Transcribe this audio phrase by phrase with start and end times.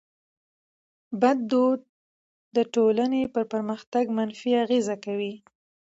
[1.21, 1.79] بد دود
[2.55, 5.33] د ټټولني پر پرمختګ منفي اغېز کوي.